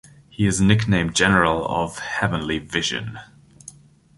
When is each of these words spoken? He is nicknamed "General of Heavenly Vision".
He 0.29 0.47
is 0.47 0.59
nicknamed 0.59 1.15
"General 1.15 1.63
of 1.67 1.99
Heavenly 1.99 2.57
Vision". 2.57 3.19